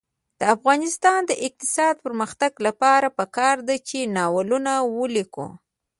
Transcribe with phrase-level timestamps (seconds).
[0.39, 5.47] د افغانستان د اقتصادي پرمختګ لپاره پکار ده چې ناولونه ولیکو.